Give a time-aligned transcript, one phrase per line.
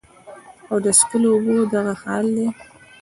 [0.71, 2.47] او د څښلو اوبو دغه حال دے